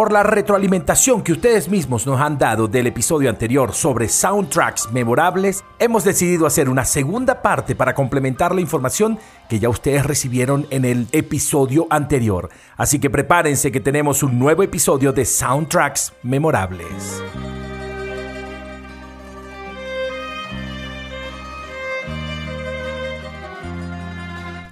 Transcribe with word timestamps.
Por 0.00 0.12
la 0.12 0.22
retroalimentación 0.22 1.20
que 1.20 1.32
ustedes 1.32 1.68
mismos 1.68 2.06
nos 2.06 2.18
han 2.22 2.38
dado 2.38 2.66
del 2.66 2.86
episodio 2.86 3.28
anterior 3.28 3.74
sobre 3.74 4.08
soundtracks 4.08 4.90
memorables, 4.92 5.62
hemos 5.78 6.04
decidido 6.04 6.46
hacer 6.46 6.70
una 6.70 6.86
segunda 6.86 7.42
parte 7.42 7.76
para 7.76 7.94
complementar 7.94 8.54
la 8.54 8.62
información 8.62 9.18
que 9.50 9.58
ya 9.58 9.68
ustedes 9.68 10.06
recibieron 10.06 10.66
en 10.70 10.86
el 10.86 11.06
episodio 11.12 11.86
anterior. 11.90 12.48
Así 12.78 12.98
que 12.98 13.10
prepárense 13.10 13.70
que 13.70 13.80
tenemos 13.80 14.22
un 14.22 14.38
nuevo 14.38 14.62
episodio 14.62 15.12
de 15.12 15.26
soundtracks 15.26 16.14
memorables. 16.22 17.22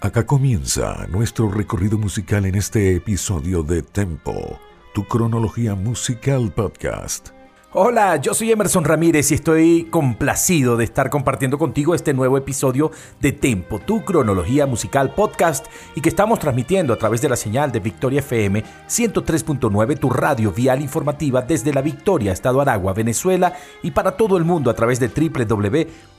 Acá 0.01 0.25
comienza 0.25 1.07
nuestro 1.11 1.51
recorrido 1.51 1.99
musical 1.99 2.47
en 2.47 2.55
este 2.55 2.97
episodio 2.97 3.63
de 3.63 3.83
Tempo 3.83 4.59
tu 4.99 5.05
cronología 5.05 5.77
musical 5.77 6.51
podcast. 6.51 7.29
Hola, 7.73 8.17
yo 8.17 8.35
soy 8.35 8.51
Emerson 8.51 8.83
Ramírez 8.83 9.31
y 9.31 9.35
estoy 9.35 9.85
complacido 9.85 10.77
de 10.77 10.83
estar 10.83 11.09
compartiendo 11.09 11.57
contigo 11.57 11.95
este 11.95 12.13
nuevo 12.13 12.37
episodio 12.37 12.91
de 13.21 13.31
Tempo, 13.31 13.79
tu 13.79 14.05
cronología 14.05 14.67
musical 14.67 15.15
podcast 15.15 15.67
y 15.95 16.01
que 16.01 16.09
estamos 16.09 16.41
transmitiendo 16.41 16.93
a 16.93 16.99
través 16.99 17.23
de 17.23 17.29
la 17.29 17.37
señal 17.37 17.71
de 17.71 17.79
Victoria 17.79 18.19
FM 18.19 18.65
103.9, 18.89 20.01
tu 20.01 20.11
radio 20.11 20.51
vial 20.51 20.83
informativa 20.83 21.43
desde 21.43 21.73
la 21.73 21.81
Victoria, 21.81 22.33
Estado 22.33 22.61
Aragua, 22.61 22.93
Venezuela 22.93 23.53
y 23.85 23.93
para 23.93 24.17
todo 24.17 24.37
el 24.37 24.45
mundo 24.45 24.69
a 24.69 24.75
través 24.75 24.99
de 24.99 25.13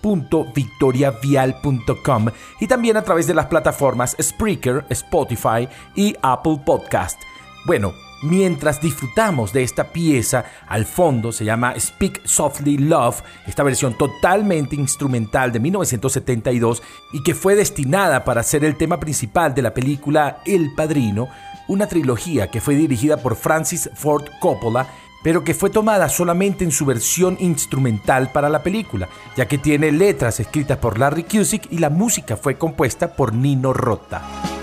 www.victoriavial.com 0.02 2.26
y 2.62 2.68
también 2.68 2.96
a 2.96 3.02
través 3.02 3.28
de 3.28 3.34
las 3.34 3.48
plataformas 3.48 4.16
Spreaker, 4.22 4.86
Spotify 4.90 5.68
y 5.98 6.16
Apple 6.22 6.62
Podcast. 6.66 7.22
Bueno, 7.66 7.92
mientras 8.22 8.82
disfrutamos 8.82 9.54
de 9.54 9.64
esta 9.64 9.92
pieza. 9.92 10.46
Al 10.68 10.86
fondo 10.86 11.32
se 11.32 11.46
llama 11.46 11.74
Speak 11.80 12.22
Softly 12.26 12.78
Love, 12.78 13.22
esta 13.48 13.64
versión 13.64 13.98
totalmente 13.98 14.76
instrumental 14.76 15.52
de 15.52 15.60
1972 15.60 16.82
y 17.14 17.24
que 17.24 17.36
fue 17.36 17.56
destinada 17.56 18.24
para 18.24 18.44
ser 18.44 18.64
el 18.64 18.78
tema 18.78 19.00
principal 19.00 19.54
de 19.54 19.62
la 19.62 19.74
película 19.74 20.42
El 20.46 20.74
Padrino, 20.76 21.28
una 21.68 21.88
trilogía 21.88 22.50
que 22.50 22.62
fue 22.62 22.76
dirigida 22.76 23.18
por 23.18 23.36
Francis 23.36 23.90
Ford 23.96 24.26
Coppola 24.40 24.88
pero 25.22 25.44
que 25.44 25.54
fue 25.54 25.70
tomada 25.70 26.10
solamente 26.10 26.64
en 26.64 26.72
su 26.72 26.86
versión 26.86 27.38
instrumental 27.40 28.32
para 28.32 28.50
la 28.50 28.64
película, 28.64 29.10
ya 29.36 29.48
que 29.48 29.58
tiene 29.58 29.92
letras 29.92 30.40
escritas 30.40 30.78
por 30.78 30.98
Larry 30.98 31.24
Cusick 31.24 31.72
y 31.72 31.80
la 31.80 31.90
música 31.90 32.38
fue 32.38 32.58
compuesta 32.58 33.14
por 33.16 33.34
Nino 33.34 33.74
Rota. 33.74 34.59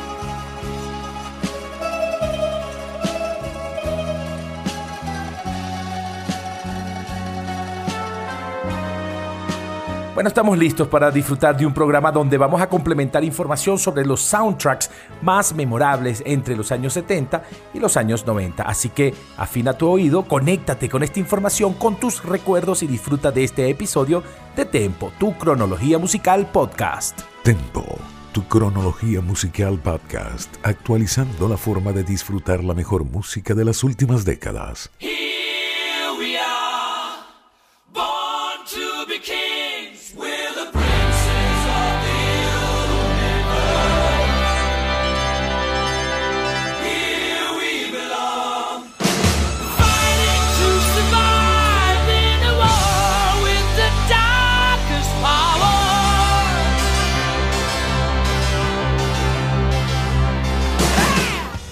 Bueno, 10.17 10.29
estamos 10.29 10.57
listos 10.57 10.89
para 10.89 11.11
disfrutar 11.11 11.59
de 11.59 11.67
un 11.67 11.75
programa 11.75 12.11
donde 12.11 12.39
vamos 12.39 12.63
a 12.63 12.71
complementar 12.71 13.23
información 13.23 13.79
sobre 13.79 14.07
los 14.07 14.23
soundtracks 14.23 14.91
más 15.21 15.55
memorables 15.55 16.23
entre 16.25 16.57
los 16.57 16.73
años 16.73 16.95
70 16.95 17.43
y 17.75 17.81
los 17.81 17.99
años 17.99 18.27
90. 18.27 18.63
Así 18.63 18.89
que 18.89 19.13
afina 19.37 19.75
tu 19.75 19.87
oído, 19.87 20.23
conéctate 20.23 20.89
con 20.89 21.03
esta 21.03 21.21
información, 21.21 21.75
con 21.75 21.97
tus 21.97 22.25
recuerdos 22.25 22.83
y 22.83 22.87
disfruta 22.87 23.31
de 23.31 23.45
este 23.45 23.69
episodio 23.69 24.23
de 24.57 24.65
Tempo, 24.65 25.13
tu 25.19 25.37
cronología 25.37 25.99
musical 25.99 26.51
podcast. 26.51 27.21
Tempo, 27.43 27.85
tu 28.33 28.49
cronología 28.49 29.21
musical 29.21 29.79
podcast, 29.79 30.49
actualizando 30.63 31.47
la 31.47 31.59
forma 31.59 31.93
de 31.93 32.05
disfrutar 32.05 32.65
la 32.65 32.73
mejor 32.73 33.05
música 33.05 33.53
de 33.53 33.67
las 33.67 33.85
últimas 33.85 34.25
décadas. 34.25 34.91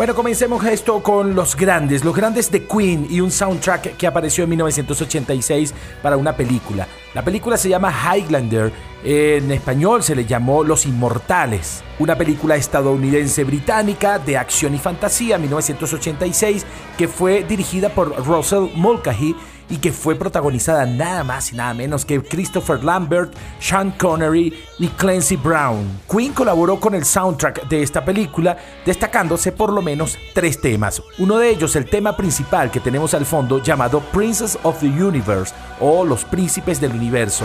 Bueno, 0.04 0.16
comencemos 0.16 0.62
esto 0.66 1.02
con 1.02 1.34
los 1.34 1.56
grandes, 1.56 2.04
los 2.04 2.14
grandes 2.14 2.50
de 2.50 2.66
Queen 2.66 3.06
y 3.08 3.20
un 3.20 3.30
soundtrack 3.30 3.96
que 3.96 4.06
apareció 4.06 4.44
en 4.44 4.50
1986 4.50 5.72
para 6.02 6.18
una 6.18 6.36
película. 6.36 6.86
La 7.14 7.24
película 7.24 7.56
se 7.56 7.70
llama 7.70 7.90
Highlander, 7.90 8.70
en 9.04 9.52
español 9.52 10.02
se 10.02 10.16
le 10.16 10.24
llamó 10.24 10.64
Los 10.64 10.86
Inmortales, 10.86 11.84
una 11.98 12.16
película 12.16 12.56
estadounidense 12.56 13.44
británica 13.44 14.18
de 14.18 14.38
acción 14.38 14.74
y 14.74 14.78
fantasía 14.78 15.36
1986 15.36 16.64
que 16.96 17.06
fue 17.06 17.44
dirigida 17.44 17.90
por 17.90 18.16
Russell 18.24 18.70
Mulcahy 18.74 19.36
y 19.68 19.76
que 19.76 19.92
fue 19.92 20.14
protagonizada 20.14 20.86
nada 20.86 21.22
más 21.22 21.52
y 21.52 21.56
nada 21.56 21.74
menos 21.74 22.04
que 22.04 22.22
Christopher 22.22 22.82
Lambert, 22.82 23.34
Sean 23.60 23.90
Connery 23.92 24.54
y 24.78 24.88
Clancy 24.88 25.36
Brown. 25.36 26.00
Queen 26.10 26.32
colaboró 26.32 26.80
con 26.80 26.94
el 26.94 27.04
soundtrack 27.04 27.68
de 27.68 27.82
esta 27.82 28.04
película, 28.04 28.56
destacándose 28.84 29.52
por 29.52 29.72
lo 29.72 29.82
menos 29.82 30.18
tres 30.34 30.60
temas. 30.60 31.02
Uno 31.18 31.38
de 31.38 31.50
ellos, 31.50 31.76
el 31.76 31.86
tema 31.86 32.16
principal 32.16 32.70
que 32.70 32.80
tenemos 32.80 33.14
al 33.14 33.26
fondo, 33.26 33.62
llamado 33.62 34.00
Princess 34.12 34.58
of 34.62 34.80
the 34.80 34.86
Universe 34.86 35.54
o 35.80 36.04
Los 36.04 36.24
Príncipes 36.24 36.80
del 36.80 36.92
Universo. 36.92 37.44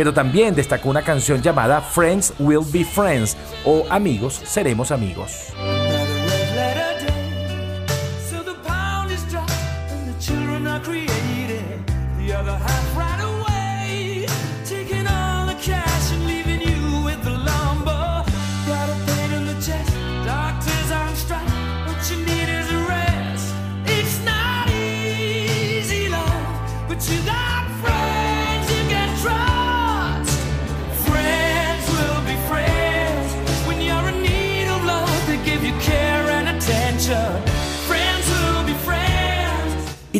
Pero 0.00 0.14
también 0.14 0.54
destacó 0.54 0.88
una 0.88 1.02
canción 1.02 1.42
llamada 1.42 1.82
Friends 1.82 2.32
Will 2.38 2.64
Be 2.72 2.86
Friends 2.86 3.36
o 3.66 3.84
Amigos 3.90 4.40
Seremos 4.46 4.92
Amigos. 4.92 5.52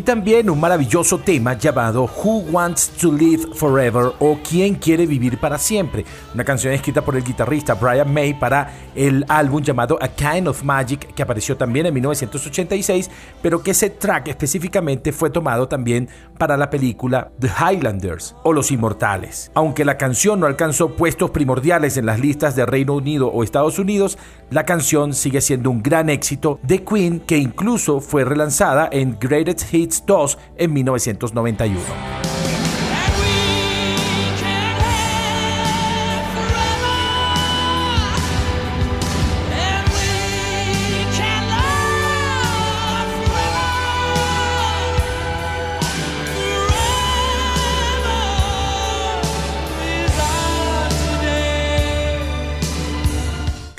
Y 0.01 0.03
también 0.03 0.49
un 0.49 0.59
maravilloso 0.59 1.19
tema 1.19 1.53
llamado 1.53 2.05
Who 2.05 2.45
Wants 2.51 2.89
to 2.99 3.11
Live 3.11 3.53
Forever 3.53 4.13
o 4.17 4.39
¿Quién 4.41 4.73
quiere 4.73 5.05
vivir 5.05 5.37
para 5.37 5.59
siempre? 5.59 6.03
Una 6.33 6.43
canción 6.43 6.73
escrita 6.73 7.03
por 7.03 7.15
el 7.15 7.23
guitarrista 7.23 7.75
Brian 7.75 8.11
May 8.11 8.33
para 8.33 8.73
el 8.95 9.23
álbum 9.29 9.61
llamado 9.61 9.99
A 10.01 10.07
Kind 10.07 10.47
of 10.47 10.63
Magic 10.63 11.13
que 11.13 11.21
apareció 11.21 11.55
también 11.55 11.85
en 11.85 11.93
1986, 11.93 13.11
pero 13.43 13.61
que 13.61 13.71
ese 13.71 13.91
track 13.91 14.29
específicamente 14.29 15.11
fue 15.11 15.29
tomado 15.29 15.67
también 15.67 16.09
para 16.39 16.57
la 16.57 16.71
película 16.71 17.31
The 17.39 17.49
Highlanders 17.49 18.35
o 18.43 18.53
Los 18.53 18.71
Inmortales. 18.71 19.51
Aunque 19.53 19.85
la 19.85 19.99
canción 19.99 20.39
no 20.39 20.47
alcanzó 20.47 20.95
puestos 20.95 21.29
primordiales 21.29 21.97
en 21.97 22.07
las 22.07 22.19
listas 22.19 22.55
de 22.55 22.65
Reino 22.65 22.95
Unido 22.95 23.27
o 23.27 23.43
Estados 23.43 23.77
Unidos, 23.77 24.17
la 24.49 24.65
canción 24.65 25.13
sigue 25.13 25.41
siendo 25.41 25.69
un 25.69 25.83
gran 25.83 26.09
éxito 26.09 26.59
de 26.63 26.83
Queen 26.83 27.19
que 27.19 27.37
incluso 27.37 28.01
fue 28.01 28.25
relanzada 28.25 28.89
en 28.91 29.17
Greatest 29.19 29.71
Hits 29.71 29.91
2 30.05 30.37
en 30.57 30.73
1991. 30.73 32.21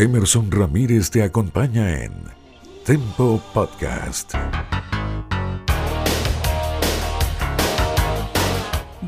Emerson 0.02 0.50
Ramírez 0.50 1.10
te 1.10 1.22
acompaña 1.22 2.02
en 2.02 2.12
Tempo 2.84 3.40
Podcast. 3.54 4.34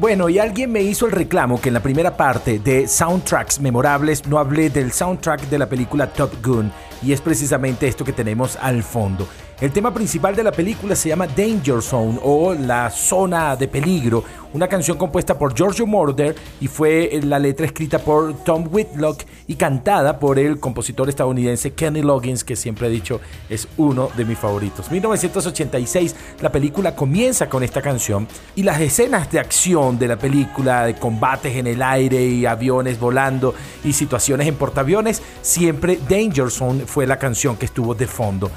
Bueno, 0.04 0.28
y 0.28 0.38
alguien 0.38 0.70
me 0.70 0.82
hizo 0.82 1.06
el 1.06 1.12
reclamo 1.12 1.58
que 1.58 1.70
en 1.70 1.72
la 1.72 1.80
primera 1.80 2.14
parte 2.14 2.58
de 2.58 2.86
Soundtracks 2.86 3.58
Memorables 3.58 4.26
no 4.26 4.38
hablé 4.38 4.68
del 4.68 4.92
soundtrack 4.92 5.48
de 5.48 5.58
la 5.58 5.66
película 5.66 6.12
Top 6.12 6.30
Gun, 6.44 6.70
y 7.02 7.14
es 7.14 7.22
precisamente 7.22 7.88
esto 7.88 8.04
que 8.04 8.12
tenemos 8.12 8.58
al 8.60 8.82
fondo. 8.82 9.26
El 9.60 9.70
tema 9.70 9.94
principal 9.94 10.34
de 10.34 10.42
la 10.42 10.50
película 10.50 10.96
se 10.96 11.10
llama 11.10 11.28
Danger 11.28 11.80
Zone 11.80 12.18
o 12.24 12.54
La 12.54 12.90
Zona 12.90 13.54
de 13.54 13.68
Peligro, 13.68 14.24
una 14.52 14.66
canción 14.66 14.98
compuesta 14.98 15.38
por 15.38 15.54
Giorgio 15.54 15.86
Moroder 15.86 16.34
y 16.60 16.66
fue 16.66 17.20
la 17.22 17.38
letra 17.38 17.64
escrita 17.64 18.00
por 18.00 18.34
Tom 18.42 18.68
Whitlock 18.68 19.22
y 19.46 19.54
cantada 19.54 20.18
por 20.18 20.40
el 20.40 20.58
compositor 20.58 21.08
estadounidense 21.08 21.72
Kenny 21.72 22.02
Loggins, 22.02 22.42
que 22.42 22.56
siempre 22.56 22.88
he 22.88 22.90
dicho 22.90 23.20
es 23.48 23.68
uno 23.76 24.10
de 24.16 24.24
mis 24.24 24.38
favoritos. 24.38 24.90
1986, 24.90 26.16
la 26.40 26.50
película 26.50 26.96
comienza 26.96 27.48
con 27.48 27.62
esta 27.62 27.80
canción 27.80 28.26
y 28.56 28.64
las 28.64 28.80
escenas 28.80 29.30
de 29.30 29.38
acción 29.38 30.00
de 30.00 30.08
la 30.08 30.16
película, 30.16 30.84
de 30.84 30.96
combates 30.96 31.54
en 31.54 31.68
el 31.68 31.80
aire 31.80 32.26
y 32.26 32.44
aviones 32.44 32.98
volando 32.98 33.54
y 33.84 33.92
situaciones 33.92 34.48
en 34.48 34.56
portaaviones, 34.56 35.22
siempre 35.42 36.00
Danger 36.08 36.50
Zone 36.50 36.86
fue 36.86 37.06
la 37.06 37.20
canción 37.20 37.56
que 37.56 37.66
estuvo 37.66 37.94
de 37.94 38.08
fondo. 38.08 38.50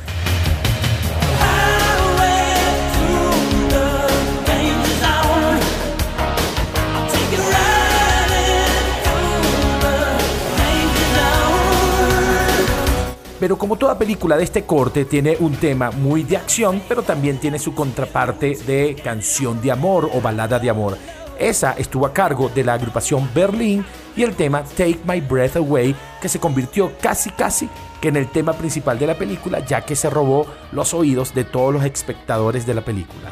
Pero 13.40 13.58
como 13.58 13.76
toda 13.76 13.98
película 13.98 14.36
de 14.36 14.44
este 14.44 14.64
corte 14.64 15.06
tiene 15.06 15.38
un 15.40 15.56
tema 15.56 15.92
muy 15.92 16.24
de 16.24 16.38
acción, 16.38 16.82
pero 16.88 17.04
también 17.04 17.38
tiene 17.40 17.60
su 17.60 17.76
contraparte 17.76 18.58
de 18.66 18.96
canción 19.04 19.62
de 19.62 19.72
amor 19.72 20.10
o 20.14 20.22
balada 20.22 20.58
de 20.60 20.70
amor. 20.70 20.98
Esa 21.40 21.74
estuvo 21.74 22.08
a 22.08 22.14
cargo 22.14 22.50
de 22.50 22.64
la 22.64 22.74
agrupación 22.74 23.30
Berlín 23.34 23.86
y 24.16 24.24
el 24.24 24.36
tema 24.36 24.64
Take 24.64 25.02
My 25.06 25.22
Breath 25.22 25.58
Away, 25.58 25.96
que 26.20 26.30
se 26.30 26.40
convirtió 26.40 26.92
casi 27.00 27.30
casi 27.30 27.70
que 28.02 28.08
en 28.08 28.16
el 28.16 28.28
tema 28.30 28.54
principal 28.54 28.98
de 28.98 29.08
la 29.08 29.18
película, 29.18 29.60
ya 29.60 29.82
que 29.82 29.96
se 29.96 30.10
robó 30.10 30.48
los 30.72 30.96
oídos 30.96 31.36
de 31.36 31.44
todos 31.44 31.74
los 31.74 31.86
espectadores 31.86 32.66
de 32.66 32.74
la 32.74 32.82
película. 32.82 33.32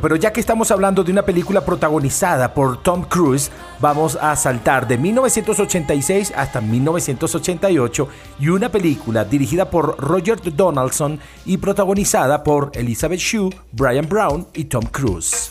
Pero 0.00 0.16
ya 0.16 0.32
que 0.32 0.40
estamos 0.40 0.70
hablando 0.70 1.04
de 1.04 1.12
una 1.12 1.22
película 1.22 1.64
protagonizada 1.64 2.54
por 2.54 2.82
Tom 2.82 3.04
Cruise, 3.04 3.50
vamos 3.80 4.16
a 4.20 4.34
saltar 4.36 4.86
de 4.86 4.98
1986 4.98 6.32
hasta 6.36 6.60
1988 6.60 8.08
y 8.40 8.48
una 8.48 8.70
película 8.70 9.24
dirigida 9.24 9.70
por 9.70 9.98
Roger 9.98 10.40
Donaldson 10.54 11.20
y 11.44 11.56
protagonizada 11.58 12.42
por 12.42 12.70
Elizabeth 12.74 13.20
Shue, 13.20 13.50
Brian 13.72 14.08
Brown 14.08 14.46
y 14.54 14.64
Tom 14.64 14.84
Cruise. 14.84 15.50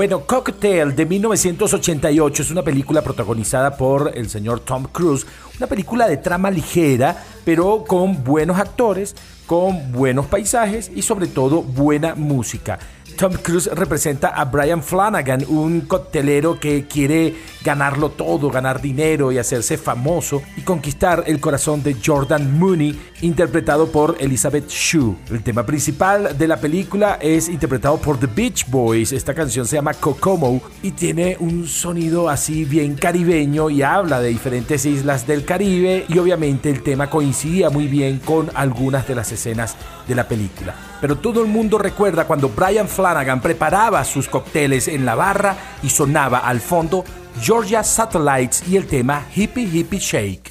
Bueno, 0.00 0.24
Cocktail 0.24 0.96
de 0.96 1.04
1988 1.04 2.42
es 2.42 2.50
una 2.50 2.62
película 2.62 3.02
protagonizada 3.02 3.76
por 3.76 4.12
el 4.14 4.30
señor 4.30 4.60
Tom 4.60 4.86
Cruise, 4.90 5.26
una 5.58 5.66
película 5.66 6.08
de 6.08 6.16
trama 6.16 6.50
ligera, 6.50 7.22
pero 7.44 7.84
con 7.86 8.24
buenos 8.24 8.58
actores, 8.58 9.14
con 9.44 9.92
buenos 9.92 10.24
paisajes 10.24 10.90
y 10.94 11.02
sobre 11.02 11.26
todo 11.26 11.60
buena 11.60 12.14
música. 12.14 12.78
Tom 13.16 13.32
Cruise 13.34 13.70
representa 13.72 14.28
a 14.28 14.44
Brian 14.44 14.82
Flanagan, 14.82 15.44
un 15.48 15.82
coctelero 15.82 16.58
que 16.58 16.86
quiere 16.86 17.34
ganarlo 17.62 18.10
todo, 18.10 18.50
ganar 18.50 18.80
dinero 18.80 19.30
y 19.32 19.38
hacerse 19.38 19.76
famoso 19.76 20.42
y 20.56 20.62
conquistar 20.62 21.24
el 21.26 21.40
corazón 21.40 21.82
de 21.82 21.96
Jordan 22.04 22.58
Mooney, 22.58 22.98
interpretado 23.22 23.88
por 23.88 24.16
Elizabeth 24.18 24.68
Shue. 24.68 25.16
El 25.30 25.42
tema 25.42 25.64
principal 25.66 26.36
de 26.36 26.48
la 26.48 26.58
película 26.58 27.18
es 27.20 27.48
interpretado 27.48 27.98
por 27.98 28.18
The 28.18 28.26
Beach 28.26 28.66
Boys. 28.68 29.12
Esta 29.12 29.34
canción 29.34 29.66
se 29.66 29.76
llama 29.76 29.94
Kokomo 29.94 30.60
y 30.82 30.92
tiene 30.92 31.36
un 31.40 31.66
sonido 31.66 32.28
así 32.28 32.64
bien 32.64 32.94
caribeño 32.94 33.70
y 33.70 33.82
habla 33.82 34.20
de 34.20 34.28
diferentes 34.30 34.86
islas 34.86 35.26
del 35.26 35.44
Caribe 35.44 36.06
y 36.08 36.18
obviamente 36.18 36.70
el 36.70 36.82
tema 36.82 37.10
coincidía 37.10 37.70
muy 37.70 37.86
bien 37.86 38.18
con 38.18 38.50
algunas 38.54 39.06
de 39.06 39.14
las 39.14 39.32
escenas 39.32 39.76
de 40.10 40.16
la 40.16 40.28
película. 40.28 40.74
Pero 41.00 41.16
todo 41.16 41.40
el 41.40 41.46
mundo 41.46 41.78
recuerda 41.78 42.26
cuando 42.26 42.50
Brian 42.50 42.88
Flanagan 42.88 43.40
preparaba 43.40 44.04
sus 44.04 44.28
cócteles 44.28 44.88
en 44.88 45.06
la 45.06 45.14
barra 45.14 45.56
y 45.82 45.88
sonaba 45.88 46.40
al 46.40 46.60
fondo 46.60 47.04
Georgia 47.40 47.82
Satellites 47.82 48.64
y 48.68 48.76
el 48.76 48.86
tema 48.86 49.24
Hippie 49.34 49.64
Hippie 49.64 50.00
Shake. 50.00 50.50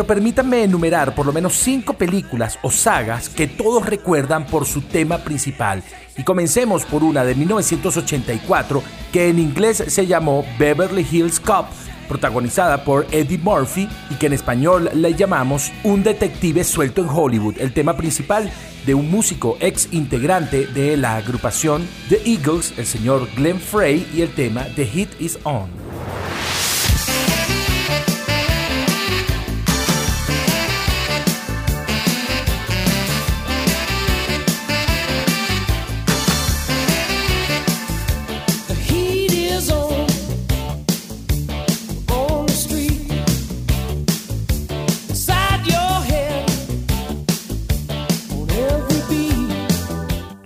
Pero 0.00 0.14
permítanme 0.14 0.62
enumerar 0.62 1.14
por 1.14 1.26
lo 1.26 1.32
menos 1.34 1.52
cinco 1.52 1.92
películas 1.92 2.58
o 2.62 2.70
sagas 2.70 3.28
que 3.28 3.46
todos 3.46 3.84
recuerdan 3.84 4.46
por 4.46 4.64
su 4.64 4.80
tema 4.80 5.18
principal. 5.18 5.82
Y 6.16 6.24
comencemos 6.24 6.86
por 6.86 7.04
una 7.04 7.22
de 7.22 7.34
1984 7.34 8.82
que 9.12 9.28
en 9.28 9.38
inglés 9.38 9.84
se 9.88 10.06
llamó 10.06 10.42
Beverly 10.58 11.06
Hills 11.12 11.38
Cop, 11.38 11.66
protagonizada 12.08 12.82
por 12.82 13.06
Eddie 13.10 13.36
Murphy 13.36 13.90
y 14.08 14.14
que 14.14 14.28
en 14.28 14.32
español 14.32 14.88
le 14.94 15.12
llamamos 15.12 15.70
Un 15.84 16.02
detective 16.02 16.64
suelto 16.64 17.02
en 17.02 17.10
Hollywood, 17.10 17.58
el 17.58 17.74
tema 17.74 17.94
principal 17.94 18.50
de 18.86 18.94
un 18.94 19.10
músico 19.10 19.58
ex 19.60 19.92
integrante 19.92 20.66
de 20.66 20.96
la 20.96 21.16
agrupación 21.16 21.86
The 22.08 22.22
Eagles, 22.24 22.72
el 22.78 22.86
señor 22.86 23.28
Glenn 23.36 23.60
Frey, 23.60 24.08
y 24.14 24.22
el 24.22 24.30
tema 24.30 24.64
The 24.76 24.86
Hit 24.86 25.20
Is 25.20 25.38
On. 25.44 25.79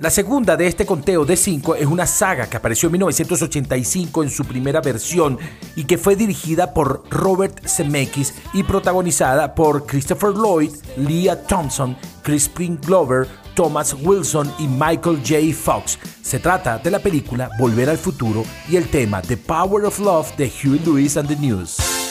La 0.04 0.10
segunda 0.10 0.54
de 0.54 0.66
este 0.66 0.84
conteo 0.84 1.24
de 1.24 1.34
5 1.34 1.76
es 1.76 1.86
una 1.86 2.06
saga 2.06 2.46
que 2.46 2.58
apareció 2.58 2.88
en 2.88 2.92
1985 2.92 4.22
en 4.22 4.28
su 4.28 4.44
primera 4.44 4.82
versión 4.82 5.38
y 5.76 5.84
que 5.84 5.96
fue 5.96 6.14
dirigida 6.14 6.74
por 6.74 7.04
Robert 7.08 7.66
Zemeckis 7.66 8.34
y 8.52 8.64
protagonizada 8.64 9.54
por 9.54 9.86
Christopher 9.86 10.34
Lloyd, 10.34 10.72
Leah 10.98 11.46
Thompson, 11.46 11.96
Crispin 12.22 12.78
Glover, 12.84 13.26
Thomas 13.54 13.96
Wilson 13.98 14.52
y 14.58 14.68
Michael 14.68 15.22
J. 15.26 15.56
Fox. 15.58 15.98
Se 16.20 16.38
trata 16.38 16.76
de 16.76 16.90
la 16.90 16.98
película 16.98 17.48
Volver 17.58 17.88
al 17.88 17.96
Futuro 17.96 18.44
y 18.68 18.76
el 18.76 18.90
tema 18.90 19.22
The 19.22 19.38
Power 19.38 19.86
of 19.86 19.98
Love 20.00 20.36
de 20.36 20.50
Huey 20.50 20.80
Lewis 20.80 21.16
and 21.16 21.28
the 21.28 21.36
News. 21.36 22.03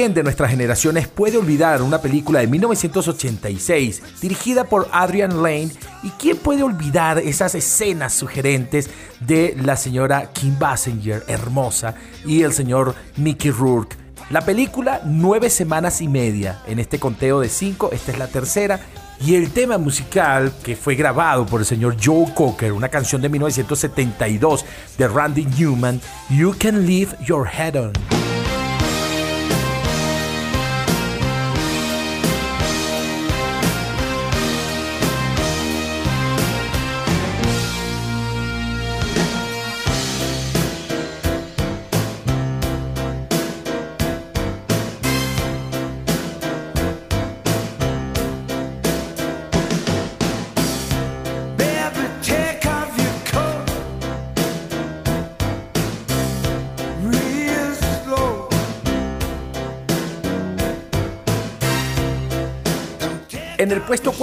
¿Quién 0.00 0.14
de 0.14 0.22
nuestras 0.22 0.50
generaciones 0.50 1.08
puede 1.08 1.36
olvidar 1.36 1.82
una 1.82 2.00
película 2.00 2.40
de 2.40 2.46
1986 2.46 4.02
dirigida 4.22 4.64
por 4.64 4.88
Adrian 4.92 5.42
Lane? 5.42 5.68
¿Y 6.02 6.08
quién 6.18 6.38
puede 6.38 6.62
olvidar 6.62 7.18
esas 7.18 7.54
escenas 7.54 8.14
sugerentes 8.14 8.88
de 9.20 9.54
la 9.62 9.76
señora 9.76 10.30
Kim 10.32 10.58
Basinger, 10.58 11.22
hermosa, 11.28 11.96
y 12.24 12.40
el 12.40 12.54
señor 12.54 12.94
Mickey 13.18 13.50
Rourke? 13.50 13.94
La 14.30 14.40
película, 14.40 15.02
nueve 15.04 15.50
semanas 15.50 16.00
y 16.00 16.08
media 16.08 16.62
en 16.66 16.78
este 16.78 16.98
conteo 16.98 17.38
de 17.38 17.50
cinco, 17.50 17.90
esta 17.92 18.12
es 18.12 18.18
la 18.18 18.28
tercera, 18.28 18.80
y 19.22 19.34
el 19.34 19.50
tema 19.50 19.76
musical 19.76 20.50
que 20.64 20.76
fue 20.76 20.94
grabado 20.94 21.44
por 21.44 21.60
el 21.60 21.66
señor 21.66 21.98
Joe 22.02 22.32
Cocker, 22.34 22.72
una 22.72 22.88
canción 22.88 23.20
de 23.20 23.28
1972 23.28 24.64
de 24.96 25.08
Randy 25.08 25.44
Newman, 25.44 26.00
You 26.30 26.54
Can 26.58 26.86
Leave 26.86 27.14
Your 27.26 27.46
Head 27.46 27.76
On. 27.76 28.29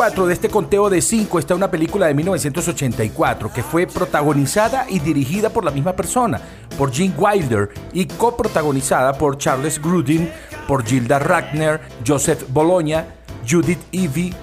4 0.08 0.26
de 0.26 0.34
este 0.34 0.48
conteo 0.48 0.90
de 0.90 1.02
5 1.02 1.38
está 1.38 1.54
una 1.54 1.70
película 1.70 2.08
de 2.08 2.14
1984 2.14 3.52
que 3.52 3.62
fue 3.62 3.86
protagonizada 3.86 4.86
y 4.88 5.00
dirigida 5.00 5.50
por 5.50 5.66
la 5.66 5.72
misma 5.72 5.98
persona, 5.98 6.40
por 6.78 6.94
Gene 6.94 7.14
Wilder, 7.18 7.72
y 7.92 8.06
coprotagonizada 8.06 9.18
por 9.18 9.38
Charles 9.38 9.82
Grudin, 9.82 10.30
por 10.66 10.86
Gilda 10.86 11.20
Ragner, 11.20 11.82
Joseph 12.08 12.46
Bologna, 12.48 13.06
Judith 13.46 13.82
Evie 13.92 14.34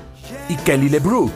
y 0.51 0.57
Kelly 0.57 0.91
LeBrook. 0.91 1.33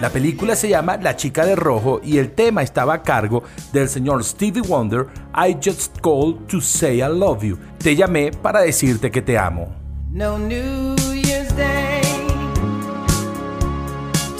La 0.00 0.10
película 0.10 0.54
se 0.54 0.68
llama 0.68 0.98
La 0.98 1.16
chica 1.16 1.46
de 1.46 1.56
rojo 1.56 2.02
y 2.04 2.18
el 2.18 2.32
tema 2.32 2.62
estaba 2.62 2.92
a 2.92 3.02
cargo 3.02 3.42
del 3.72 3.88
señor 3.88 4.22
Stevie 4.22 4.60
Wonder, 4.60 5.06
I 5.34 5.56
Just 5.64 5.98
Called 6.02 6.46
to 6.46 6.60
Say 6.60 6.98
I 6.98 7.08
Love 7.08 7.42
You. 7.42 7.58
Te 7.78 7.96
llamé 7.96 8.32
para 8.32 8.60
decirte 8.60 9.10
que 9.10 9.22
te 9.22 9.38
amo. 9.38 9.74
No 10.10 10.38
New 10.38 11.01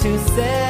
to 0.03 0.19
celebrate. 0.19 0.62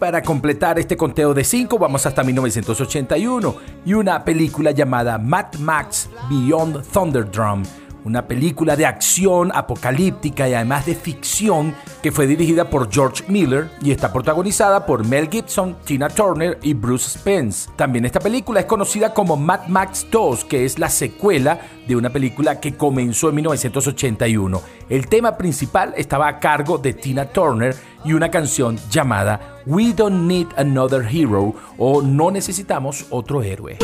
Para 0.00 0.22
completar 0.22 0.78
este 0.78 0.96
conteo 0.96 1.34
de 1.34 1.44
5 1.44 1.78
vamos 1.78 2.06
hasta 2.06 2.24
1981 2.24 3.54
y 3.84 3.92
una 3.92 4.24
película 4.24 4.70
llamada 4.70 5.18
Mad 5.18 5.54
Max 5.58 6.08
Beyond 6.30 6.82
Thunderdrum 6.90 7.62
una 8.04 8.26
película 8.26 8.76
de 8.76 8.86
acción 8.86 9.50
apocalíptica 9.54 10.48
y 10.48 10.54
además 10.54 10.86
de 10.86 10.94
ficción 10.94 11.74
que 12.02 12.12
fue 12.12 12.26
dirigida 12.26 12.70
por 12.70 12.90
George 12.90 13.24
Miller 13.28 13.70
y 13.82 13.90
está 13.90 14.12
protagonizada 14.12 14.86
por 14.86 15.06
Mel 15.06 15.28
Gibson, 15.30 15.76
Tina 15.84 16.08
Turner 16.08 16.58
y 16.62 16.72
Bruce 16.74 17.18
Spence. 17.18 17.70
También 17.76 18.04
esta 18.04 18.20
película 18.20 18.60
es 18.60 18.66
conocida 18.66 19.12
como 19.12 19.36
Mad 19.36 19.66
Max 19.68 20.06
2, 20.10 20.44
que 20.44 20.64
es 20.64 20.78
la 20.78 20.88
secuela 20.88 21.60
de 21.86 21.96
una 21.96 22.10
película 22.10 22.60
que 22.60 22.74
comenzó 22.74 23.28
en 23.28 23.34
1981. 23.36 24.62
El 24.88 25.06
tema 25.08 25.36
principal 25.36 25.92
estaba 25.96 26.28
a 26.28 26.38
cargo 26.38 26.78
de 26.78 26.94
Tina 26.94 27.26
Turner 27.26 27.76
y 28.04 28.12
una 28.12 28.30
canción 28.30 28.78
llamada 28.90 29.60
We 29.66 29.92
Don't 29.92 30.26
Need 30.26 30.48
Another 30.56 31.06
Hero 31.10 31.54
o 31.78 32.02
No 32.02 32.30
Necesitamos 32.30 33.06
Otro 33.10 33.42
Héroe. 33.42 33.78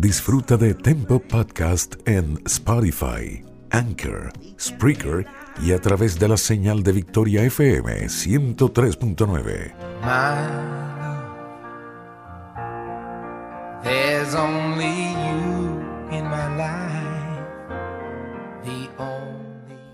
Disfruta 0.00 0.56
de 0.56 0.74
Tempo 0.74 1.20
Podcast 1.20 1.96
en 2.04 2.38
Spotify, 2.44 3.44
Anchor, 3.70 4.32
Spreaker 4.58 5.26
y 5.62 5.72
a 5.72 5.80
través 5.80 6.18
de 6.18 6.28
la 6.28 6.36
señal 6.36 6.82
de 6.82 6.92
Victoria 6.92 7.42
FM 7.44 8.06
103.9. 8.06 9.72
There's 13.82 14.34
only 14.34 15.12
you 15.14 15.80
in 16.10 16.24
my 16.24 16.56
life. 16.56 17.00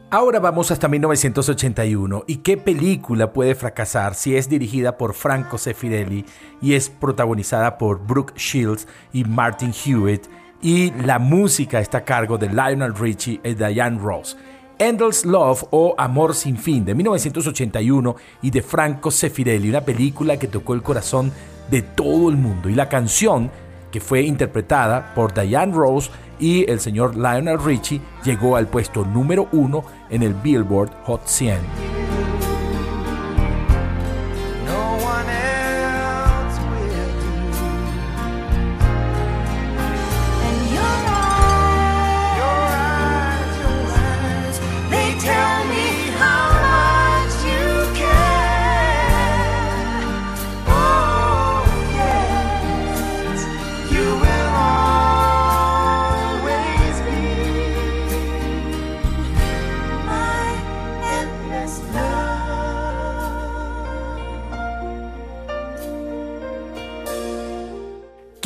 Ahora 0.08 0.38
vamos 0.38 0.70
hasta 0.70 0.86
1981. 0.86 2.24
¿Y 2.28 2.36
qué 2.36 2.56
película 2.56 3.32
puede 3.32 3.56
fracasar 3.56 4.14
si 4.14 4.36
es 4.36 4.48
dirigida 4.48 4.96
por 4.96 5.14
Franco 5.14 5.58
Sefirelli 5.58 6.24
y 6.62 6.74
es 6.74 6.88
protagonizada 6.88 7.76
por 7.76 8.06
Brooke 8.06 8.32
Shields 8.36 8.86
y 9.12 9.24
Martin 9.24 9.72
Hewitt? 9.72 10.26
Y 10.62 10.90
la 10.92 11.18
música 11.18 11.80
está 11.80 11.98
a 11.98 12.04
cargo 12.04 12.38
de 12.38 12.48
Lionel 12.48 12.94
Richie 12.94 13.40
y 13.44 13.54
Diane 13.54 13.98
Ross. 13.98 14.36
Endless 14.78 15.24
Love 15.24 15.64
o 15.70 15.94
Amor 15.96 16.34
sin 16.34 16.58
fin 16.58 16.84
de 16.84 16.94
1981 16.94 18.16
y 18.42 18.50
de 18.50 18.62
Franco 18.62 19.10
Sefirelli, 19.10 19.70
una 19.70 19.80
película 19.80 20.38
que 20.38 20.48
tocó 20.48 20.74
el 20.74 20.82
corazón 20.82 21.32
de 21.70 21.82
todo 21.82 22.28
el 22.28 22.36
mundo. 22.36 22.68
Y 22.68 22.74
la 22.74 22.88
canción 22.88 23.50
que 23.90 24.00
fue 24.00 24.22
interpretada 24.22 25.14
por 25.14 25.32
Diane 25.32 25.72
Rose 25.72 26.10
y 26.38 26.70
el 26.70 26.80
señor 26.80 27.16
Lionel 27.16 27.62
Richie 27.62 28.00
llegó 28.24 28.56
al 28.56 28.66
puesto 28.66 29.04
número 29.04 29.48
uno 29.52 29.84
en 30.10 30.22
el 30.22 30.34
Billboard 30.34 30.90
Hot 31.04 31.26
100. 31.26 32.25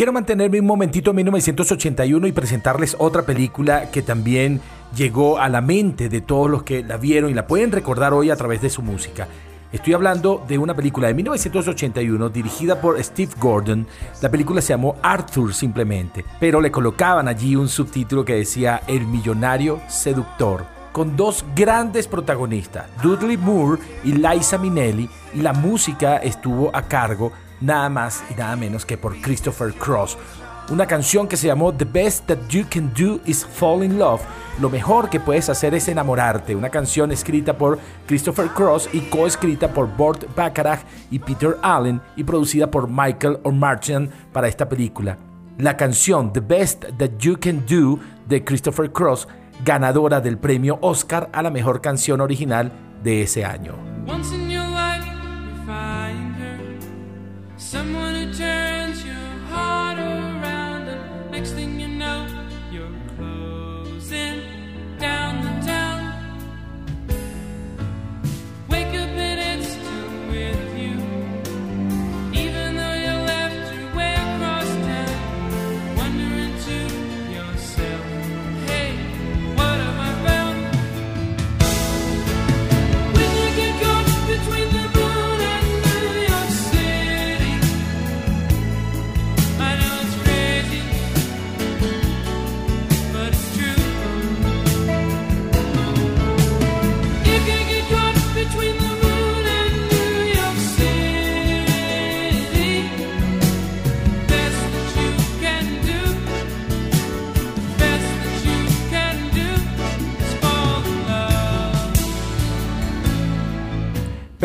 Quiero 0.00 0.14
mantenerme 0.14 0.59
un 0.59 0.66
momentito 0.66 1.11
en 1.11 1.16
1981 1.16 2.26
y 2.26 2.33
presentarles 2.33 2.97
otra 2.99 3.21
película 3.26 3.90
que 3.90 4.00
también 4.00 4.62
llegó 4.97 5.38
a 5.38 5.50
la 5.50 5.61
mente 5.61 6.09
de 6.09 6.23
todos 6.23 6.49
los 6.49 6.62
que 6.62 6.83
la 6.83 6.97
vieron 6.97 7.30
y 7.30 7.35
la 7.35 7.47
pueden 7.47 7.71
recordar 7.71 8.14
hoy 8.14 8.30
a 8.30 8.37
través 8.37 8.62
de 8.62 8.71
su 8.71 8.80
música. 8.80 9.28
Estoy 9.71 9.92
hablando 9.92 10.42
de 10.49 10.57
una 10.57 10.75
película 10.75 11.09
de 11.09 11.12
1981 11.12 12.30
dirigida 12.30 12.80
por 12.80 12.99
Steve 13.04 13.33
Gordon. 13.38 13.87
La 14.23 14.30
película 14.30 14.62
se 14.62 14.73
llamó 14.73 14.97
Arthur 15.02 15.52
simplemente, 15.52 16.25
pero 16.40 16.62
le 16.62 16.71
colocaban 16.71 17.28
allí 17.28 17.54
un 17.54 17.69
subtítulo 17.69 18.25
que 18.25 18.37
decía 18.37 18.80
El 18.87 19.07
millonario 19.07 19.83
seductor, 19.87 20.64
con 20.92 21.14
dos 21.14 21.45
grandes 21.54 22.09
protagonistas, 22.09 22.87
Dudley 23.02 23.37
Moore 23.37 23.83
y 24.02 24.12
Liza 24.12 24.57
Minnelli, 24.57 25.11
y 25.35 25.42
la 25.42 25.52
música 25.52 26.16
estuvo 26.16 26.75
a 26.75 26.88
cargo 26.88 27.33
nada 27.60 27.88
más 27.88 28.22
y 28.30 28.34
nada 28.34 28.56
menos 28.56 28.84
que 28.84 28.96
por 28.96 29.20
Christopher 29.20 29.72
Cross. 29.74 30.16
Una 30.70 30.86
canción 30.86 31.26
que 31.26 31.36
se 31.36 31.48
llamó 31.48 31.74
The 31.74 31.84
Best 31.84 32.26
That 32.26 32.46
You 32.48 32.64
Can 32.70 32.92
Do 32.94 33.20
Is 33.24 33.44
Fall 33.44 33.82
in 33.82 33.98
Love. 33.98 34.20
Lo 34.60 34.70
mejor 34.70 35.10
que 35.10 35.18
puedes 35.18 35.48
hacer 35.48 35.74
es 35.74 35.88
enamorarte. 35.88 36.54
Una 36.54 36.68
canción 36.68 37.10
escrita 37.10 37.58
por 37.58 37.80
Christopher 38.06 38.48
Cross 38.50 38.88
y 38.92 39.00
coescrita 39.00 39.72
por 39.72 39.88
Burt 39.88 40.32
Bacharach 40.36 40.82
y 41.10 41.18
Peter 41.18 41.56
Allen 41.62 42.00
y 42.14 42.22
producida 42.22 42.70
por 42.70 42.88
Michael 42.88 43.40
O'Martian 43.42 44.10
para 44.32 44.46
esta 44.46 44.68
película. 44.68 45.18
La 45.58 45.76
canción 45.76 46.32
The 46.32 46.40
Best 46.40 46.84
That 46.98 47.18
You 47.18 47.36
Can 47.40 47.64
Do 47.66 47.98
de 48.28 48.44
Christopher 48.44 48.92
Cross, 48.92 49.26
ganadora 49.64 50.20
del 50.20 50.38
premio 50.38 50.78
Oscar 50.82 51.28
a 51.32 51.42
la 51.42 51.50
mejor 51.50 51.80
canción 51.80 52.20
original 52.20 52.70
de 53.02 53.22
ese 53.22 53.44
año. 53.44 53.74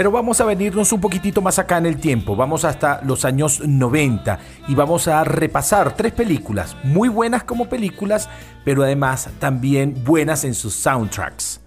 Pero 0.05 0.13
vamos 0.13 0.39
a 0.39 0.45
venirnos 0.45 0.91
un 0.91 1.01
poquitito 1.01 1.41
más 1.41 1.57
acá 1.57 1.79
en 1.79 1.87
el 1.87 1.97
tiempo, 1.97 2.35
vamos 2.35 2.63
hasta 2.63 3.01
los 3.01 3.25
años 3.25 3.61
90 3.65 4.37
y 4.67 4.75
vamos 4.75 5.07
a 5.07 5.23
repasar 5.23 5.95
tres 5.95 6.13
películas, 6.13 6.77
muy 6.83 7.09
buenas 7.09 7.43
como 7.43 7.67
películas, 7.67 8.29
pero 8.63 8.83
además 8.83 9.29
también 9.39 9.95
buenas 10.03 10.43
en 10.43 10.53
sus 10.53 10.75
soundtracks. 10.75 11.59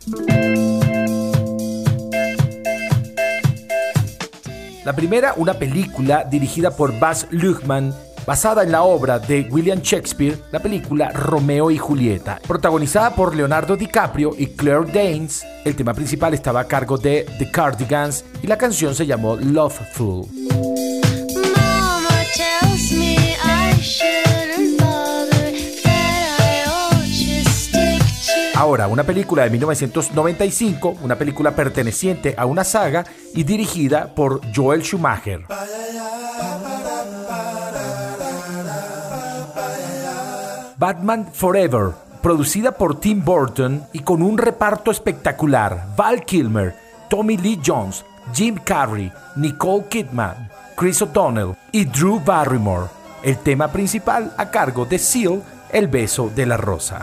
La 4.84 4.92
primera, 4.94 5.34
una 5.36 5.54
película 5.54 6.22
dirigida 6.22 6.70
por 6.70 6.96
Baz 6.96 7.26
Luhrmann, 7.32 7.92
basada 8.28 8.62
en 8.62 8.70
la 8.70 8.82
obra 8.82 9.18
de 9.18 9.48
William 9.50 9.80
Shakespeare, 9.80 10.38
la 10.52 10.60
película 10.60 11.10
Romeo 11.12 11.70
y 11.70 11.78
Julieta, 11.78 12.38
protagonizada 12.46 13.14
por 13.14 13.34
Leonardo 13.34 13.74
DiCaprio 13.74 14.34
y 14.36 14.48
Claire 14.48 14.84
Danes. 14.92 15.46
El 15.64 15.74
tema 15.74 15.94
principal 15.94 16.34
estaba 16.34 16.60
a 16.60 16.64
cargo 16.66 16.98
de 16.98 17.24
The 17.38 17.50
Cardigans 17.50 18.26
y 18.42 18.46
la 18.46 18.58
canción 18.58 18.94
se 18.94 19.06
llamó 19.06 19.36
Loveful. 19.36 20.26
Ahora, 28.54 28.88
una 28.88 29.04
película 29.04 29.44
de 29.44 29.50
1995, 29.50 30.98
una 31.02 31.16
película 31.16 31.56
perteneciente 31.56 32.34
a 32.36 32.44
una 32.44 32.64
saga 32.64 33.06
y 33.32 33.44
dirigida 33.44 34.14
por 34.14 34.42
Joel 34.54 34.82
Schumacher. 34.82 35.46
Batman 40.78 41.26
Forever, 41.32 41.90
producida 42.22 42.70
por 42.70 43.00
Tim 43.00 43.24
Burton 43.24 43.82
y 43.92 43.98
con 43.98 44.22
un 44.22 44.38
reparto 44.38 44.92
espectacular. 44.92 45.88
Val 45.96 46.24
Kilmer, 46.24 46.76
Tommy 47.10 47.36
Lee 47.36 47.60
Jones, 47.64 48.04
Jim 48.32 48.56
Carrey, 48.64 49.12
Nicole 49.34 49.86
Kidman, 49.88 50.48
Chris 50.76 51.02
O'Donnell 51.02 51.56
y 51.72 51.84
Drew 51.84 52.20
Barrymore. 52.24 52.86
El 53.24 53.38
tema 53.38 53.66
principal 53.66 54.32
a 54.36 54.50
cargo 54.50 54.84
de 54.84 55.00
Seal, 55.00 55.42
El 55.72 55.88
beso 55.88 56.30
de 56.32 56.46
la 56.46 56.56
rosa. 56.56 57.02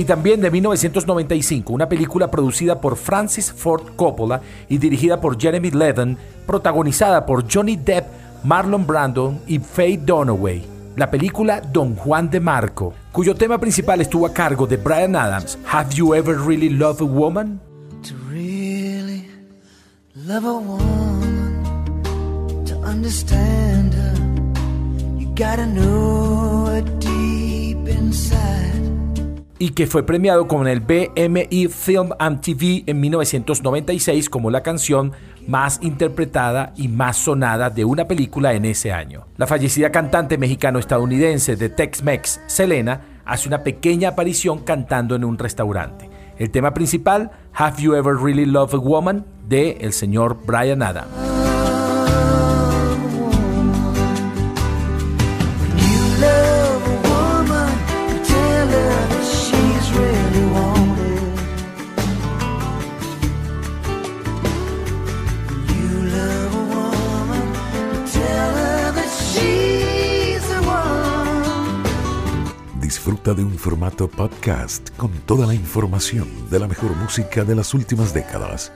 Y 0.00 0.04
también 0.04 0.40
de 0.40 0.50
1995, 0.50 1.74
una 1.74 1.86
película 1.86 2.30
producida 2.30 2.80
por 2.80 2.96
Francis 2.96 3.52
Ford 3.52 3.82
Coppola 3.96 4.40
y 4.66 4.78
dirigida 4.78 5.20
por 5.20 5.38
Jeremy 5.38 5.70
Levin, 5.72 6.16
protagonizada 6.46 7.26
por 7.26 7.44
Johnny 7.46 7.76
Depp, 7.76 8.06
Marlon 8.42 8.86
Brando 8.86 9.34
y 9.46 9.58
Faye 9.58 9.98
Dunaway. 9.98 10.64
La 10.96 11.10
película 11.10 11.60
Don 11.60 11.96
Juan 11.96 12.30
de 12.30 12.40
Marco, 12.40 12.94
cuyo 13.12 13.34
tema 13.34 13.58
principal 13.58 14.00
estuvo 14.00 14.24
a 14.24 14.32
cargo 14.32 14.66
de 14.66 14.78
Brian 14.78 15.14
Adams. 15.14 15.58
Have 15.70 15.94
you 15.94 16.14
ever 16.14 16.34
really 16.34 16.70
loved 16.70 17.02
a 17.02 17.04
woman? 17.04 17.60
To 18.04 18.14
really 18.30 19.28
love 20.14 20.46
a 20.46 20.54
woman, 20.54 21.62
to 22.64 22.74
understand 22.88 23.92
you 25.18 25.26
gotta 25.34 25.66
know 25.66 26.68
her 26.68 26.80
deep 27.00 27.86
inside. 27.86 28.89
Y 29.60 29.70
que 29.70 29.86
fue 29.86 30.04
premiado 30.04 30.48
con 30.48 30.66
el 30.66 30.80
BMI 30.80 31.68
Film 31.68 32.10
and 32.18 32.40
TV 32.40 32.82
en 32.86 32.98
1996 32.98 34.30
como 34.30 34.50
la 34.50 34.62
canción 34.62 35.12
más 35.46 35.78
interpretada 35.82 36.72
y 36.76 36.88
más 36.88 37.18
sonada 37.18 37.68
de 37.68 37.84
una 37.84 38.08
película 38.08 38.54
en 38.54 38.64
ese 38.64 38.90
año. 38.90 39.26
La 39.36 39.46
fallecida 39.46 39.92
cantante 39.92 40.38
mexicano-estadounidense 40.38 41.56
de 41.56 41.68
Tex-Mex, 41.68 42.40
Selena, 42.46 43.02
hace 43.26 43.48
una 43.48 43.62
pequeña 43.62 44.08
aparición 44.08 44.60
cantando 44.60 45.14
en 45.14 45.24
un 45.24 45.36
restaurante. 45.36 46.08
El 46.38 46.50
tema 46.50 46.72
principal, 46.72 47.30
Have 47.52 47.82
You 47.82 47.94
Ever 47.94 48.16
Really 48.16 48.46
Loved 48.46 48.74
a 48.74 48.78
Woman, 48.78 49.26
de 49.46 49.72
el 49.82 49.92
señor 49.92 50.38
Brian 50.46 50.82
Adams. 50.82 51.39
De 73.24 73.44
un 73.44 73.58
formato 73.58 74.08
podcast 74.08 74.90
con 74.96 75.12
toda 75.26 75.46
la 75.46 75.54
información 75.54 76.26
de 76.50 76.58
la 76.58 76.66
mejor 76.66 76.96
música 76.96 77.44
de 77.44 77.54
las 77.54 77.74
últimas 77.74 78.12
décadas. 78.12 78.72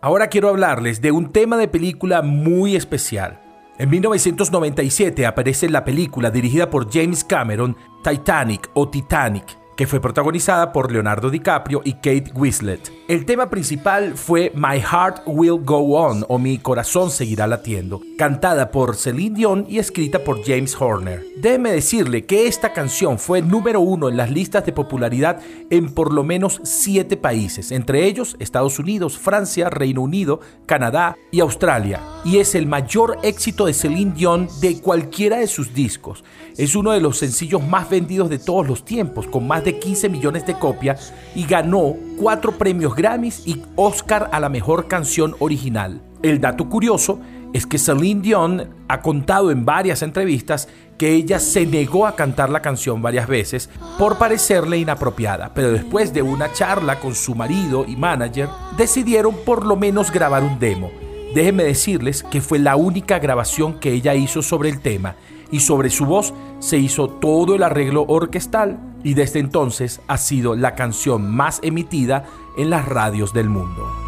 Ahora 0.00 0.28
quiero 0.28 0.48
hablarles 0.48 1.00
de 1.02 1.12
un 1.12 1.30
tema 1.30 1.56
de 1.56 1.68
película 1.68 2.22
muy 2.22 2.74
especial. 2.74 3.38
En 3.78 3.90
1997 3.90 5.24
aparece 5.26 5.68
la 5.68 5.84
película 5.84 6.30
dirigida 6.30 6.68
por 6.68 6.90
James 6.92 7.22
Cameron, 7.22 7.76
Titanic 8.02 8.70
o 8.74 8.88
Titanic, 8.88 9.56
que 9.76 9.86
fue 9.86 10.00
protagonizada 10.00 10.72
por 10.72 10.92
Leonardo 10.92 11.30
DiCaprio 11.30 11.82
y 11.84 11.94
Kate 11.94 12.32
Winslet. 12.34 12.92
El 13.08 13.26
tema 13.26 13.50
principal 13.50 14.16
fue 14.16 14.52
My 14.54 14.80
Heart 14.80 15.22
Will 15.26 15.62
Go 15.64 15.98
On 15.98 16.24
o 16.28 16.38
Mi 16.38 16.58
Corazón 16.58 17.10
Seguirá 17.10 17.46
Latiendo, 17.46 18.00
cantada 18.16 18.70
por 18.70 18.96
Celine 18.96 19.36
Dion 19.36 19.66
y 19.68 19.78
escrita 19.78 20.20
por 20.20 20.44
James 20.44 20.76
Horner. 20.80 21.24
Déjeme 21.36 21.72
decirle 21.72 22.24
que 22.24 22.46
esta 22.46 22.72
canción 22.72 23.18
fue 23.18 23.42
número 23.42 23.80
uno 23.80 24.08
en 24.08 24.16
las 24.16 24.30
listas 24.30 24.64
de 24.64 24.72
popularidad 24.72 25.40
en 25.70 25.92
por 25.92 26.12
lo 26.12 26.24
menos 26.24 26.60
siete 26.64 27.16
países, 27.16 27.72
entre 27.72 28.06
ellos 28.06 28.36
Estados 28.38 28.78
Unidos, 28.78 29.18
Francia, 29.18 29.70
Reino 29.70 30.02
Unido, 30.02 30.40
Canadá 30.66 31.16
y 31.30 31.40
Australia, 31.40 32.00
y 32.24 32.38
es 32.38 32.54
el 32.54 32.66
mayor 32.66 33.18
éxito 33.22 33.66
de 33.66 33.74
Celine 33.74 34.12
Dion 34.12 34.48
de 34.60 34.80
cualquiera 34.80 35.38
de 35.38 35.46
sus 35.46 35.74
discos. 35.74 36.24
Es 36.56 36.76
uno 36.76 36.92
de 36.92 37.00
los 37.00 37.18
sencillos 37.18 37.66
más 37.66 37.90
vendidos 37.90 38.30
de 38.30 38.38
todos 38.38 38.66
los 38.66 38.84
tiempos, 38.84 39.26
con 39.26 39.46
más 39.46 39.63
de 39.64 39.78
15 39.78 40.08
millones 40.08 40.46
de 40.46 40.54
copias, 40.54 41.12
y 41.34 41.46
ganó 41.46 41.94
cuatro 42.18 42.52
premios 42.52 42.94
Grammys 42.94 43.46
y 43.46 43.62
Oscar 43.76 44.28
a 44.32 44.40
la 44.40 44.48
mejor 44.48 44.86
canción 44.86 45.34
original. 45.38 46.00
El 46.22 46.40
dato 46.40 46.68
curioso 46.68 47.20
es 47.54 47.66
que 47.66 47.78
Celine 47.78 48.20
Dion 48.20 48.68
ha 48.88 49.00
contado 49.00 49.50
en 49.50 49.64
varias 49.64 50.02
entrevistas 50.02 50.68
que 50.98 51.12
ella 51.12 51.38
se 51.38 51.66
negó 51.66 52.06
a 52.06 52.16
cantar 52.16 52.50
la 52.50 52.62
canción 52.62 53.00
varias 53.00 53.28
veces 53.28 53.70
por 53.96 54.18
parecerle 54.18 54.78
inapropiada, 54.78 55.52
pero 55.54 55.70
después 55.70 56.12
de 56.12 56.22
una 56.22 56.52
charla 56.52 56.98
con 56.98 57.14
su 57.14 57.34
marido 57.34 57.84
y 57.86 57.94
manager, 57.94 58.48
decidieron 58.76 59.36
por 59.44 59.64
lo 59.64 59.76
menos 59.76 60.10
grabar 60.10 60.42
un 60.42 60.58
demo. 60.58 60.90
Déjenme 61.34 61.64
decirles 61.64 62.22
que 62.22 62.40
fue 62.40 62.58
la 62.58 62.74
única 62.74 63.18
grabación 63.18 63.78
que 63.78 63.92
ella 63.92 64.14
hizo 64.14 64.42
sobre 64.42 64.68
el 64.68 64.80
tema 64.80 65.16
y 65.50 65.60
sobre 65.60 65.90
su 65.90 66.06
voz 66.06 66.34
se 66.58 66.78
hizo 66.78 67.08
todo 67.08 67.54
el 67.54 67.62
arreglo 67.62 68.04
orquestal 68.08 68.78
y 69.04 69.14
desde 69.14 69.38
entonces 69.38 70.00
ha 70.08 70.16
sido 70.16 70.56
la 70.56 70.74
canción 70.74 71.30
más 71.30 71.60
emitida 71.62 72.26
en 72.56 72.70
las 72.70 72.84
radios 72.86 73.32
del 73.32 73.48
mundo. 73.48 74.03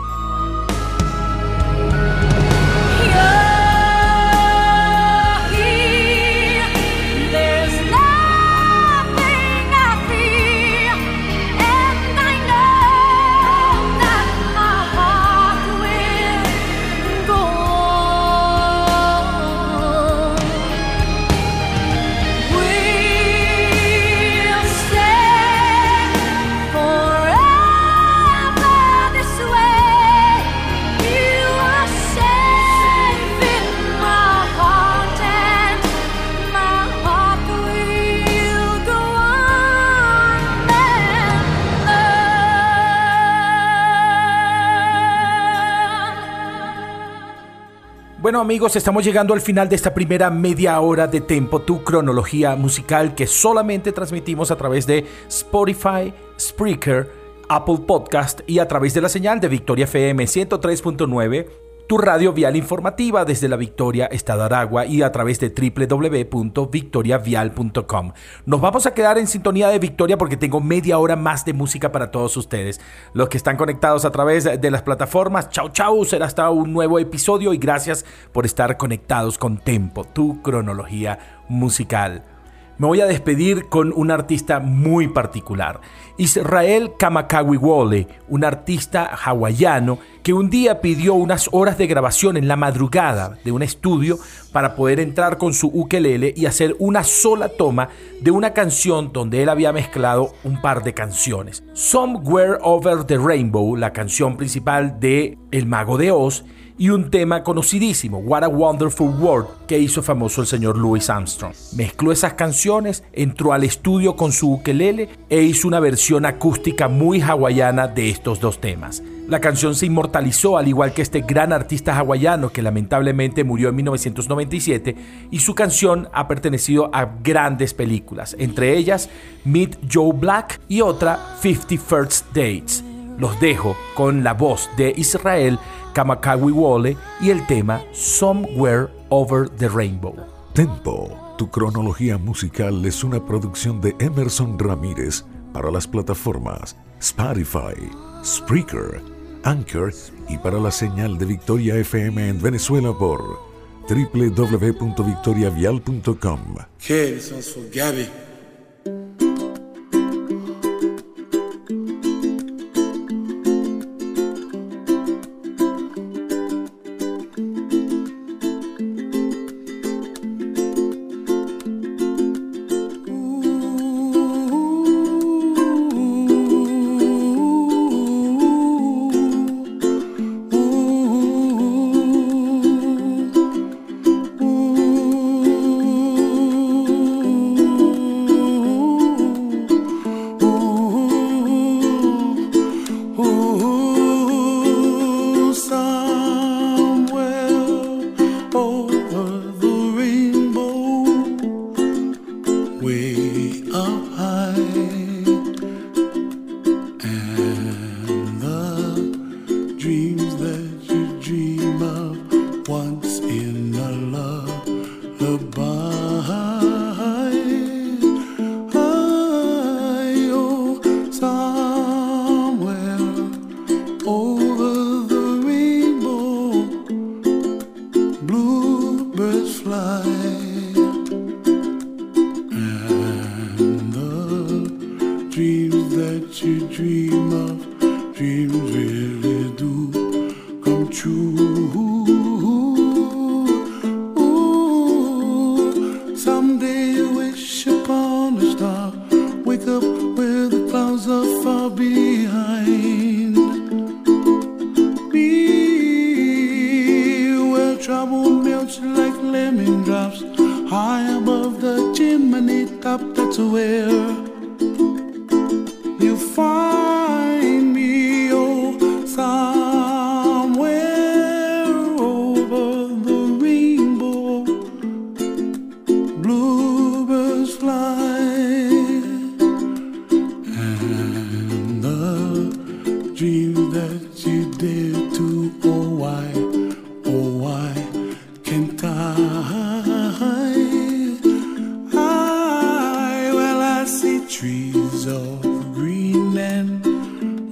Bueno 48.37 48.45
amigos, 48.45 48.77
estamos 48.77 49.03
llegando 49.03 49.33
al 49.33 49.41
final 49.41 49.67
de 49.67 49.77
esta 49.77 49.95
primera 49.95 50.29
media 50.29 50.79
hora 50.79 51.07
de 51.07 51.23
Tempo, 51.23 51.63
tu 51.63 51.83
cronología 51.83 52.55
musical 52.55 53.15
que 53.15 53.27
solamente 53.27 53.93
transmitimos 53.93 54.51
a 54.51 54.57
través 54.57 54.87
de 54.87 55.07
Spotify, 55.27 56.13
Spreaker, 56.39 57.11
Apple 57.49 57.79
Podcast 57.87 58.41
y 58.47 58.59
a 58.59 58.69
través 58.69 58.93
de 58.93 59.01
la 59.01 59.09
señal 59.09 59.41
de 59.41 59.49
Victoria 59.49 59.85
FM 59.85 60.23
103.9, 60.27 61.47
tu 61.87 61.99
radio 61.99 62.33
vial 62.33 62.57
informativa 62.57 63.25
desde 63.25 63.49
la 63.49 63.57
Victoria, 63.57 64.07
Estado 64.07 64.45
Aragua 64.45 64.87
y 64.87 65.03
a 65.03 65.13
través 65.13 65.39
de 65.41 65.51
www.victoriavial.com. 65.51 68.13
Nos 68.45 68.61
vamos 68.61 68.87
a 68.87 68.95
quedar 68.95 69.19
en 69.19 69.27
sintonía 69.27 69.69
de 69.69 69.79
Victoria 69.79 70.19
porque 70.19 70.37
tengo 70.37 70.61
media 70.61 70.99
hora 70.99 71.17
más 71.17 71.45
de 71.45 71.53
música 71.53 71.93
para 71.93 72.11
todos 72.11 72.37
ustedes. 72.37 72.81
Los 73.13 73.29
que 73.29 73.37
están 73.37 73.57
conectados 73.57 74.05
a 74.05 74.11
través 74.11 74.45
de 74.45 74.71
las 74.71 74.83
plataformas, 74.83 75.51
chau 75.51 75.69
chau, 75.71 76.05
será 76.05 76.27
hasta 76.27 76.51
un 76.51 76.73
nuevo 76.73 76.99
episodio 76.99 77.53
y 77.53 77.59
gracias 77.59 78.05
por 78.33 78.47
estar 78.47 78.77
conectados 78.77 79.39
con 79.39 79.59
Tempo, 79.59 80.05
tu 80.05 80.43
cronología 80.43 81.45
musical. 81.49 82.36
Me 82.79 82.87
voy 82.87 83.01
a 83.01 83.07
despedir 83.07 83.71
con 83.71 83.91
un 83.97 84.11
artista 84.11 84.61
muy 84.61 85.09
particular, 85.09 85.81
Israel 86.19 86.93
Kamakawiwole, 86.99 88.07
un 88.29 88.45
artista 88.45 89.07
hawaiano 89.07 89.99
que 90.23 90.35
un 90.35 90.51
día 90.51 90.83
pidió 90.83 91.15
unas 91.15 91.49
horas 91.53 91.79
de 91.79 91.87
grabación 91.87 92.37
en 92.37 92.49
la 92.49 92.57
madrugada 92.57 93.39
de 93.45 93.53
un 93.53 93.63
estudio 93.63 94.19
para 94.53 94.75
poder 94.75 95.01
entrar 95.01 95.39
con 95.39 95.55
su 95.55 95.69
ukelele 95.69 96.35
y 96.37 96.45
hacer 96.45 96.77
una 96.79 97.03
sola 97.03 97.49
toma 97.49 97.89
de 98.21 98.31
una 98.31 98.53
canción 98.53 99.11
donde 99.11 99.43
él 99.43 99.49
había 99.49 99.73
mezclado 99.73 100.35
un 100.45 100.61
par 100.61 100.85
de 100.85 100.93
canciones. 100.93 101.65
Somewhere 101.73 102.59
Over 102.61 103.05
the 103.05 103.17
Rainbow, 103.17 103.75
la 103.75 103.95
canción 103.95 104.37
principal 104.37 105.01
de 105.01 105.39
El 105.51 105.65
Mago 105.65 105.97
de 105.97 106.11
Oz, 106.11 106.45
y 106.79 106.91
un 106.91 107.11
tema 107.11 107.43
conocidísimo, 107.43 108.19
What 108.19 108.45
a 108.45 108.49
Wonderful 108.49 109.15
World, 109.19 109.49
que 109.67 109.79
hizo 109.79 110.03
famoso 110.03 110.43
el 110.43 110.47
señor 110.47 110.77
Louis 110.77 111.09
Armstrong. 111.09 111.55
Mezcló 111.75 112.13
esas 112.13 112.35
canciones, 112.35 113.03
entró 113.13 113.53
al 113.53 113.65
estudio 113.65 114.17
con 114.17 114.33
su 114.33 114.53
ukelele 114.53 115.09
e 115.31 115.43
hizo 115.43 115.69
una 115.69 115.81
versión 115.81 116.27
acústica 116.27 116.89
muy 116.89 117.21
hawaiana 117.21 117.89
de 117.89 118.11
estos 118.11 118.41
dos 118.41 118.61
temas. 118.61 119.03
La 119.29 119.41
canción 119.41 119.75
se 119.75 119.87
inmortalizó 119.87 120.57
al 120.57 120.69
igual 120.69 120.93
que 120.93 121.03
este 121.03 121.23
gran 121.23 121.53
artista 121.53 121.99
hawaiano 121.99 122.51
que 122.53 122.63
lamentablemente 122.63 123.43
murió 123.43 123.71
en 123.71 123.77
1997 123.77 124.97
y 125.33 125.39
su 125.41 125.55
canción 125.55 126.09
ha 126.13 126.29
pertenecido 126.29 126.91
a 126.95 127.07
grandes 127.25 127.75
películas, 127.75 128.37
entre 128.39 128.77
ellas 128.77 129.09
Meet 129.45 129.79
Joe 129.93 130.13
Black 130.13 130.61
y 130.69 130.81
otra 130.81 131.19
50 131.41 131.77
First 131.85 132.27
Dates. 132.29 132.85
Los 133.19 133.41
dejo 133.41 133.77
con 133.95 134.23
la 134.23 134.35
voz 134.35 134.69
de 134.77 134.93
Israel 134.97 135.59
Kamakawiwole 135.97 136.97
y 137.23 137.31
el 137.31 137.47
tema 137.47 137.83
Somewhere 137.93 138.89
Over 139.09 139.49
the 139.49 139.67
Rainbow. 139.67 140.15
Tempo, 140.53 141.35
tu 141.39 141.51
cronología 141.51 142.19
musical 142.19 142.85
es 142.85 143.03
una 143.03 143.25
producción 143.25 143.81
de 143.81 143.97
Emerson 143.99 144.59
Ramírez 144.59 145.25
para 145.55 145.71
las 145.71 145.87
plataformas 145.87 146.77
Spotify, 147.01 147.89
Spreaker, 148.23 149.01
Anchor 149.45 149.91
y 150.29 150.37
para 150.37 150.59
la 150.59 150.71
señal 150.71 151.17
de 151.17 151.25
Victoria 151.25 151.77
FM 151.77 152.29
en 152.29 152.43
Venezuela 152.43 152.93
por 152.93 153.41
www.victoriavial.com. 153.89 156.41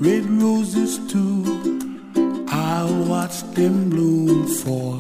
red 0.05 0.27
roses 0.43 0.99
too. 1.11 1.43
I'll 2.49 3.05
watch 3.05 3.43
them 3.55 3.89
bloom 3.89 4.47
for 4.47 4.99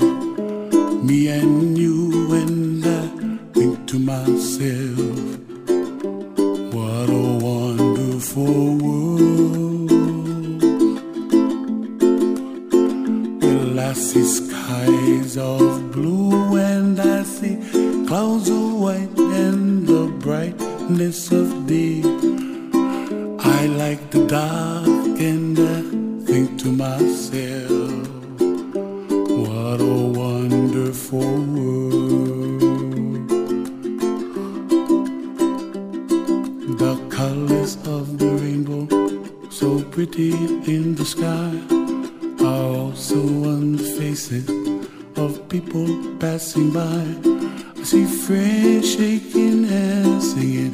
me 1.04 1.28
and 1.28 1.76
you, 1.76 2.32
and 2.32 2.86
I 2.86 3.08
think 3.52 3.86
to 3.88 3.98
myself. 3.98 5.03
singing 50.44 50.73